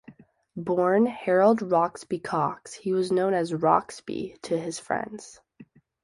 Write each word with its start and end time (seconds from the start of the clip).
Born 0.57 1.05
Harold 1.05 1.59
Roxbee 1.61 2.17
Cox, 2.23 2.73
he 2.73 2.91
was 2.91 3.11
known 3.11 3.35
as 3.35 3.53
'Roxbee' 3.53 4.35
to 4.41 4.59
his 4.59 4.79
friends. 4.79 5.39